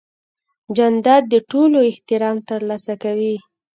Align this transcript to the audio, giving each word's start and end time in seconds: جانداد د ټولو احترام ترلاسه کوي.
جانداد 0.75 1.23
د 1.33 1.35
ټولو 1.51 1.77
احترام 1.91 2.37
ترلاسه 2.49 2.93
کوي. 3.03 3.35